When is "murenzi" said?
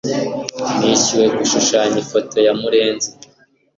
2.61-3.09